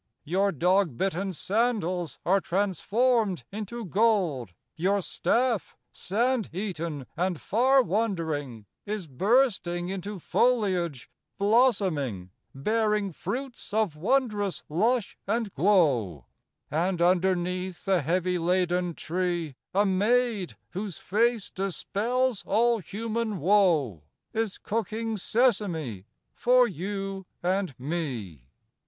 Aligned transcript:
Your 0.23 0.51
dog 0.51 0.97
bitten 0.97 1.31
sandals 1.31 2.17
are 2.25 2.41
transformed 2.41 3.43
into 3.51 3.85
gold; 3.85 4.51
Your 4.75 4.99
staff, 4.99 5.77
sand 5.93 6.49
eaten 6.51 7.05
and 7.15 7.39
far 7.39 7.83
wandering, 7.83 8.65
Is 8.87 9.05
bursting 9.05 9.89
into 9.89 10.17
foliage, 10.17 11.07
blossoming, 11.37 12.31
Bearing 12.55 13.11
fruits 13.11 13.75
of 13.75 13.95
wondrous 13.95 14.63
lush 14.69 15.19
and 15.27 15.53
glow; 15.53 16.25
And 16.71 16.99
underneath 16.99 17.85
the 17.85 18.01
heavy 18.01 18.39
laden 18.39 18.95
tree 18.95 19.55
A 19.71 19.85
maid, 19.85 20.57
whose 20.71 20.97
face 20.97 21.51
dispels 21.51 22.43
all 22.47 22.79
human 22.79 23.37
woe, 23.39 24.05
Is 24.33 24.57
cooking 24.57 25.15
sesame 25.17 26.07
for 26.33 26.67
you 26.67 27.27
and 27.43 27.79
me. 27.79 28.47